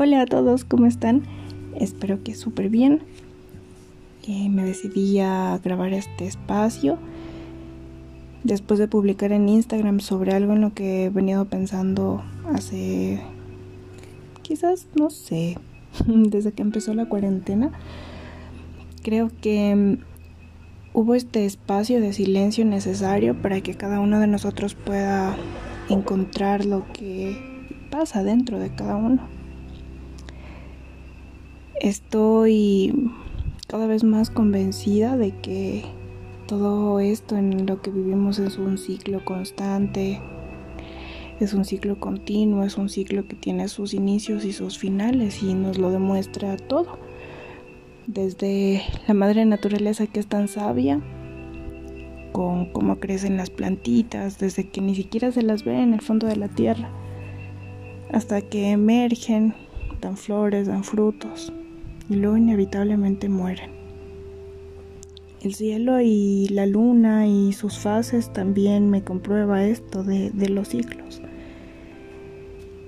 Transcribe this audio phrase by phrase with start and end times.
[0.00, 1.24] Hola a todos, ¿cómo están?
[1.74, 3.00] Espero que súper bien.
[4.28, 6.98] Eh, me decidí a grabar este espacio
[8.44, 13.20] después de publicar en Instagram sobre algo en lo que he venido pensando hace
[14.42, 15.58] quizás, no sé,
[16.06, 17.72] desde que empezó la cuarentena.
[19.02, 19.94] Creo que mm,
[20.92, 25.34] hubo este espacio de silencio necesario para que cada uno de nosotros pueda
[25.88, 27.36] encontrar lo que
[27.90, 29.37] pasa dentro de cada uno.
[31.80, 33.12] Estoy
[33.68, 35.84] cada vez más convencida de que
[36.48, 40.20] todo esto en lo que vivimos es un ciclo constante,
[41.38, 45.54] es un ciclo continuo, es un ciclo que tiene sus inicios y sus finales y
[45.54, 46.98] nos lo demuestra todo.
[48.08, 51.00] Desde la madre naturaleza que es tan sabia,
[52.32, 56.26] con cómo crecen las plantitas, desde que ni siquiera se las ve en el fondo
[56.26, 56.90] de la tierra,
[58.12, 59.54] hasta que emergen,
[60.00, 61.52] dan flores, dan frutos
[62.08, 63.70] y luego inevitablemente mueren.
[65.40, 70.68] El cielo y la luna y sus fases también me comprueba esto de, de los
[70.68, 71.22] ciclos.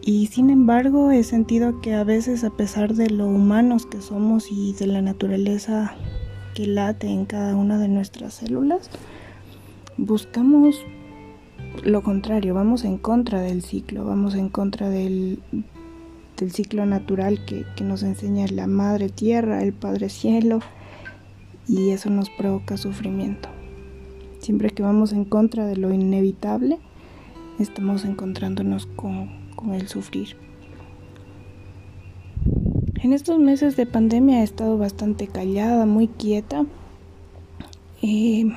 [0.02, 4.50] Y sin embargo he sentido que a veces a pesar de lo humanos que somos
[4.50, 5.94] y de la naturaleza
[6.54, 8.90] que late en cada una de nuestras células,
[9.96, 10.76] buscamos
[11.84, 15.40] lo contrario, vamos en contra del ciclo, vamos en contra del,
[16.42, 20.60] el ciclo natural que, nos enseña la madre tierra, el padre cielo,
[21.66, 23.48] y eso nos provoca sufrimiento.
[24.40, 26.78] Siempre que vamos en contra de lo inevitable,
[27.58, 30.36] estamos encontrándonos con, con el sufrir.
[33.02, 36.66] En estos meses de pandemia he estado bastante callada, muy quieta.
[38.02, 38.50] Eh,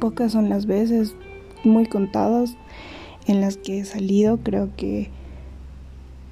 [0.00, 1.14] pocas son las veces,
[1.64, 2.56] muy contadas,
[3.26, 4.38] en las que he salido.
[4.38, 5.10] Creo que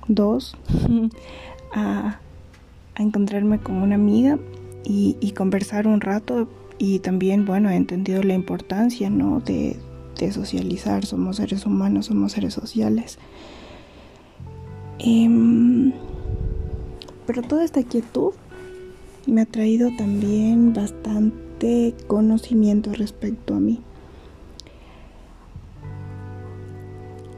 [0.09, 0.57] dos,
[1.73, 2.21] a,
[2.99, 4.39] encontrarme con una amiga
[4.85, 9.41] y, conversar un rato y también, bueno, he entendido la importancia, ¿no?
[9.41, 9.77] De,
[10.33, 13.19] socializar, somos seres humanos, somos seres sociales.
[14.99, 15.93] Em,
[17.27, 18.33] pero toda esta quietud
[19.27, 23.81] me ha traído también bastante conocimiento respecto a mí.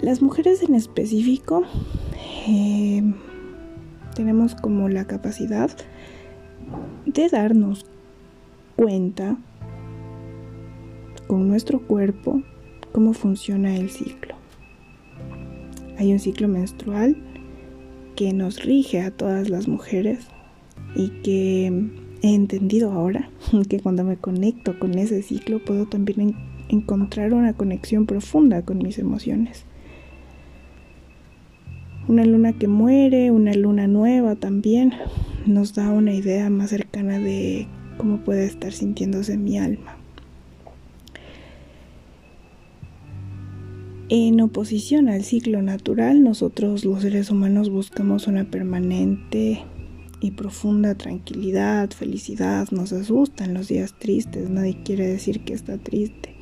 [0.00, 1.65] Las mujeres en específico
[2.49, 3.03] eh,
[4.15, 5.71] tenemos como la capacidad
[7.05, 7.85] de darnos
[8.75, 9.37] cuenta
[11.27, 12.43] con nuestro cuerpo
[12.93, 14.35] cómo funciona el ciclo.
[15.99, 17.17] Hay un ciclo menstrual
[18.17, 20.27] que nos rige a todas las mujeres
[20.97, 21.67] y que
[22.23, 23.31] he entendido ahora
[23.69, 26.35] que cuando me conecto con ese ciclo puedo también
[26.71, 29.67] encontrar una conexión profunda con mis emociones.
[32.09, 34.95] Una luna que muere, una luna nueva también
[35.45, 37.67] nos da una idea más cercana de
[37.99, 39.99] cómo puede estar sintiéndose mi alma.
[44.09, 49.65] En oposición al ciclo natural, nosotros los seres humanos buscamos una permanente
[50.23, 56.38] y profunda tranquilidad, felicidad, nos asustan los días tristes, nadie quiere decir que está triste.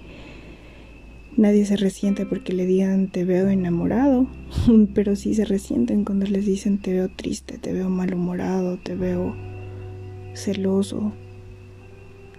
[1.37, 4.27] Nadie se resiente porque le digan te veo enamorado,
[4.95, 9.37] pero sí se resienten cuando les dicen te veo triste, te veo malhumorado, te veo
[10.33, 11.13] celoso,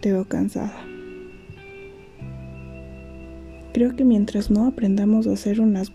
[0.02, 0.84] te veo cansada.
[3.72, 5.92] Creo que mientras no aprendamos a hacer unas,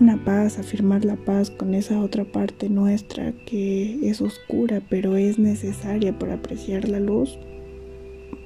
[0.00, 5.14] una paz, a firmar la paz con esa otra parte nuestra que es oscura pero
[5.14, 7.38] es necesaria para apreciar la luz,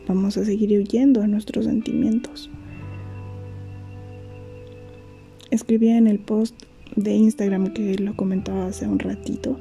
[0.06, 2.50] vamos a seguir huyendo a nuestros sentimientos
[5.55, 6.55] escribía en el post
[6.97, 9.57] de Instagram que lo comentaba hace un ratito.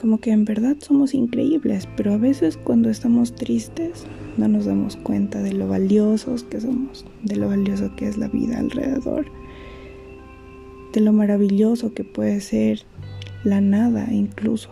[0.00, 4.04] Como que en verdad somos increíbles, pero a veces cuando estamos tristes
[4.36, 8.28] no nos damos cuenta de lo valiosos que somos, de lo valioso que es la
[8.28, 9.26] vida alrededor,
[10.92, 12.82] de lo maravilloso que puede ser
[13.42, 14.70] la nada incluso.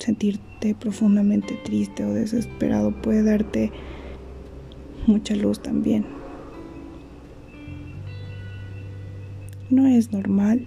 [0.00, 3.70] Sentirte profundamente triste o desesperado puede darte
[5.06, 6.17] mucha luz también.
[9.70, 10.66] No es normal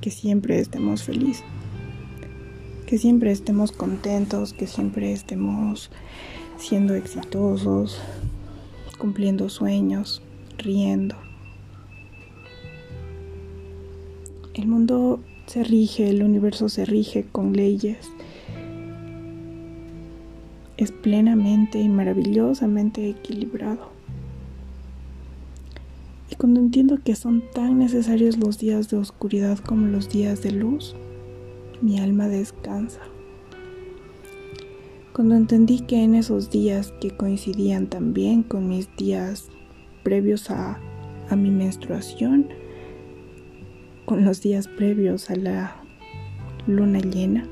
[0.00, 1.42] que siempre estemos felices,
[2.86, 5.90] que siempre estemos contentos, que siempre estemos
[6.56, 8.00] siendo exitosos,
[8.96, 10.22] cumpliendo sueños,
[10.56, 11.16] riendo.
[14.54, 18.08] El mundo se rige, el universo se rige con leyes.
[20.76, 23.99] Es plenamente y maravillosamente equilibrado.
[26.30, 30.52] Y cuando entiendo que son tan necesarios los días de oscuridad como los días de
[30.52, 30.94] luz,
[31.82, 33.00] mi alma descansa.
[35.12, 39.48] Cuando entendí que en esos días que coincidían también con mis días
[40.04, 40.80] previos a,
[41.28, 42.48] a mi menstruación,
[44.04, 45.76] con los días previos a la
[46.66, 47.46] luna llena,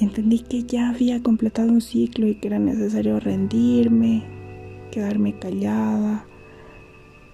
[0.00, 4.24] entendí que ya había completado un ciclo y que era necesario rendirme,
[4.90, 6.26] quedarme callada,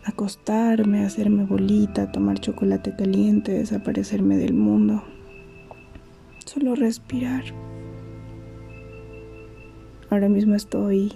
[0.05, 5.03] acostarme, hacerme bolita, tomar chocolate caliente, desaparecerme del mundo.
[6.45, 7.45] Solo respirar.
[10.11, 11.13] Ahora mismo estoy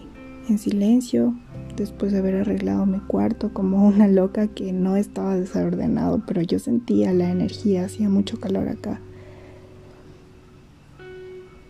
[0.48, 1.34] en silencio
[1.76, 6.58] después de haber arreglado mi cuarto como una loca que no estaba desordenado, pero yo
[6.58, 9.00] sentía la energía, hacía mucho calor acá.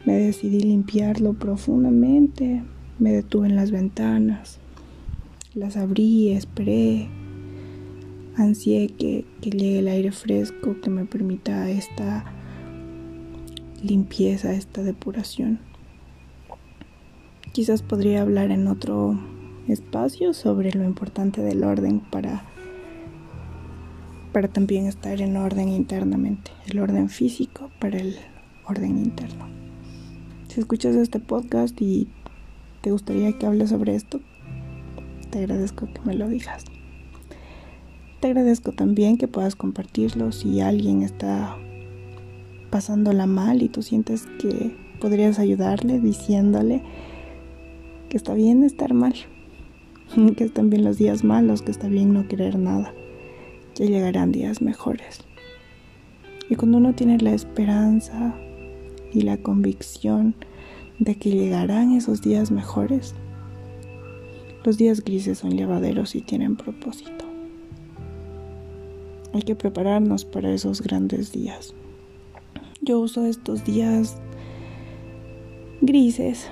[0.05, 2.65] Me decidí limpiarlo profundamente,
[2.99, 4.59] me detuve en las ventanas,
[5.55, 7.09] las abrí, esperé,
[8.37, 12.25] ansié que, que llegue el aire fresco que me permita esta
[13.83, 15.61] limpieza, esta depuración.
[17.53, 19.19] Quizás podría hablar en otro
[19.69, 22.45] espacio sobre lo importante del orden para,
[24.33, 28.17] para también estar en orden internamente, el orden físico para el
[28.67, 29.49] orden interno.
[30.49, 32.09] Si escuchas este podcast y
[32.81, 34.21] te gustaría que hable sobre esto,
[35.33, 36.65] te agradezco que me lo digas.
[38.21, 41.57] Te agradezco también que puedas compartirlo si alguien está
[42.71, 46.83] pasándola mal y tú sientes que podrías ayudarle diciéndole
[48.11, 49.15] que está bien estar mal,
[50.37, 52.93] que están bien los días malos, que está bien no querer nada,
[53.75, 55.25] que llegarán días mejores.
[56.51, 58.35] Y cuando uno tiene la esperanza
[59.15, 60.37] y la convicción
[60.99, 63.15] de que llegarán esos días mejores,
[64.65, 67.25] los días grises son llevaderos y tienen propósito.
[69.33, 71.75] Hay que prepararnos para esos grandes días.
[72.81, 74.17] Yo uso estos días
[75.81, 76.49] grises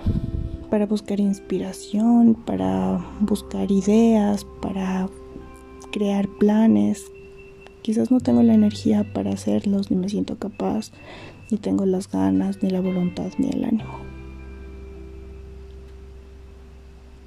[0.70, 5.08] para buscar inspiración, para buscar ideas, para
[5.92, 7.04] crear planes.
[7.82, 10.92] Quizás no tengo la energía para hacerlos, ni me siento capaz,
[11.50, 14.19] ni tengo las ganas, ni la voluntad, ni el ánimo.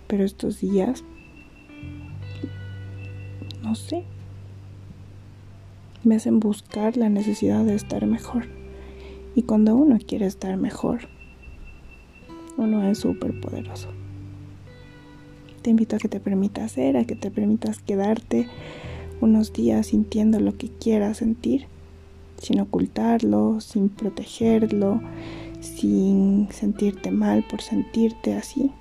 [0.07, 1.03] Pero estos días,
[3.61, 4.03] no sé,
[6.03, 8.47] me hacen buscar la necesidad de estar mejor.
[9.35, 11.07] Y cuando uno quiere estar mejor,
[12.57, 13.89] uno es súper poderoso.
[15.61, 18.47] Te invito a que te permitas ser, a que te permitas quedarte
[19.21, 21.67] unos días sintiendo lo que quieras sentir,
[22.37, 25.01] sin ocultarlo, sin protegerlo,
[25.61, 28.71] sin sentirte mal por sentirte así.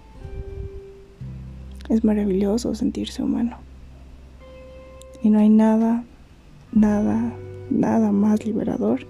[1.89, 3.59] Es maravilloso sentirse humano.
[5.23, 6.05] Y no hay nada,
[6.73, 7.33] nada,
[7.71, 9.07] nada más liberador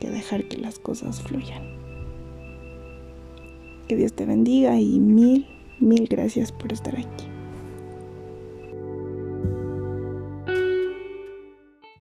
[0.00, 1.62] que dejar que las cosas fluyan.
[3.88, 5.46] Que Dios te bendiga y mil,
[5.80, 7.31] mil gracias por estar aquí.